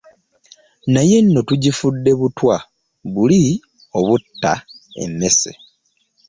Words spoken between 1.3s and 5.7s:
tugifudde butwa buli obutta emmese